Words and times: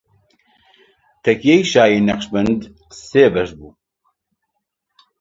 تەکیەی 1.23 1.63
شاهی 1.71 2.05
نەقشبەند 2.07 2.61
سێ 3.07 3.25
بەش 3.33 3.49
بووە 3.57 3.71